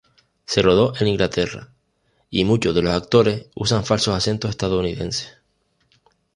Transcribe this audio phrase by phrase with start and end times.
[0.47, 1.69] Se rodó en Inglaterra,
[2.31, 5.37] y muchos de los actores usan falsos acentos estadounidenses.